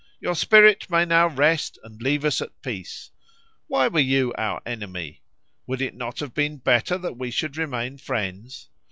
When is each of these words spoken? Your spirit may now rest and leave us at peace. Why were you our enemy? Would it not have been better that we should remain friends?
Your 0.19 0.33
spirit 0.33 0.89
may 0.89 1.05
now 1.05 1.27
rest 1.27 1.77
and 1.83 2.01
leave 2.01 2.25
us 2.25 2.41
at 2.41 2.59
peace. 2.63 3.11
Why 3.67 3.87
were 3.87 3.99
you 3.99 4.33
our 4.35 4.59
enemy? 4.65 5.21
Would 5.67 5.79
it 5.79 5.93
not 5.93 6.17
have 6.21 6.33
been 6.33 6.57
better 6.57 6.97
that 6.97 7.17
we 7.19 7.29
should 7.29 7.55
remain 7.55 7.99
friends? 7.99 8.67